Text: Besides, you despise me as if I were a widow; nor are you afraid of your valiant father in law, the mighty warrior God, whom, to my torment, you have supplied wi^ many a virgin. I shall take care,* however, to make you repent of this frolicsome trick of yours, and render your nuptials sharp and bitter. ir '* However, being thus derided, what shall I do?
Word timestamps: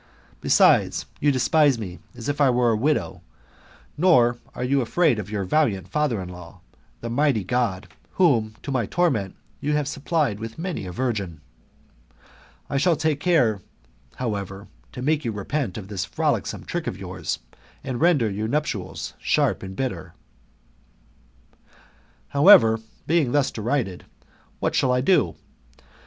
Besides, 0.41 1.05
you 1.19 1.31
despise 1.31 1.77
me 1.77 1.99
as 2.17 2.27
if 2.27 2.41
I 2.41 2.49
were 2.49 2.71
a 2.71 2.75
widow; 2.75 3.21
nor 3.95 4.39
are 4.55 4.63
you 4.63 4.81
afraid 4.81 5.19
of 5.19 5.29
your 5.29 5.43
valiant 5.43 5.87
father 5.87 6.19
in 6.19 6.27
law, 6.29 6.61
the 7.01 7.09
mighty 7.11 7.41
warrior 7.41 7.45
God, 7.47 7.87
whom, 8.13 8.55
to 8.63 8.71
my 8.71 8.87
torment, 8.87 9.35
you 9.59 9.73
have 9.73 9.87
supplied 9.87 10.39
wi^ 10.39 10.57
many 10.57 10.87
a 10.87 10.91
virgin. 10.91 11.39
I 12.67 12.77
shall 12.77 12.95
take 12.95 13.19
care,* 13.19 13.61
however, 14.15 14.67
to 14.93 15.03
make 15.03 15.23
you 15.23 15.31
repent 15.31 15.77
of 15.77 15.87
this 15.87 16.03
frolicsome 16.03 16.63
trick 16.65 16.87
of 16.87 16.97
yours, 16.97 17.37
and 17.83 18.01
render 18.01 18.27
your 18.27 18.47
nuptials 18.47 19.13
sharp 19.19 19.61
and 19.61 19.75
bitter. 19.75 20.13
ir 20.13 20.13
'* 21.41 22.27
However, 22.29 22.79
being 23.05 23.33
thus 23.33 23.51
derided, 23.51 24.05
what 24.59 24.73
shall 24.73 24.91
I 24.91 25.01
do? 25.01 25.35